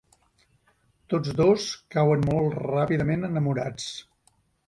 [1.13, 1.67] Tots dos
[1.97, 3.87] cauen molt ràpidament enamorats.